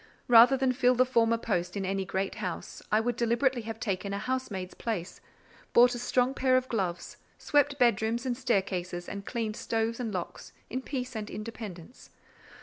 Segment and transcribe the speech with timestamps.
[0.27, 4.13] Rather than fill the former post in any great house, I would deliberately have taken
[4.13, 5.21] a housemaid's place,
[5.73, 10.53] bought a strong pair of gloves, swept bedrooms and staircases, and cleaned stoves and locks,
[10.71, 12.09] in peace and independence.